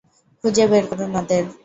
[0.43, 1.43] খুঁজে বের করুন ওদের!